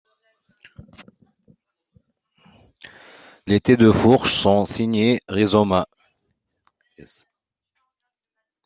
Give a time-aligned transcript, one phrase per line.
[3.45, 5.85] Les tés de fourche sont signés Rizoma.